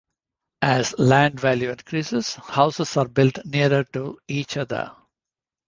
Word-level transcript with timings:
As 0.63 0.97
land 0.97 1.39
value 1.39 1.69
increases, 1.69 2.33
houses 2.33 2.97
are 2.97 3.07
built 3.07 3.37
nearer 3.45 3.83
to 3.93 4.17
each 4.27 4.57
other. 4.57 4.91